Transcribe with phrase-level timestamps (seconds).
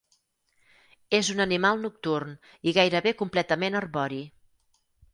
[1.17, 2.33] És un animal nocturn
[2.73, 4.23] i gairebé completament arbori.